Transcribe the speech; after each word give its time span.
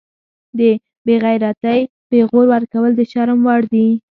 د 0.57 0.59
بیغیرتۍ 1.05 1.79
پیغور 2.09 2.45
ورکول 2.53 2.91
د 2.95 3.01
شرم 3.11 3.39
وړ 3.47 3.61
دي 3.73 3.87